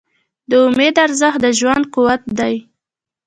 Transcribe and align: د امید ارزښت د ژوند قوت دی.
د 0.49 0.51
امید 0.67 0.95
ارزښت 1.05 1.39
د 1.43 1.45
ژوند 1.59 1.83
قوت 1.93 2.21
دی. 2.39 2.55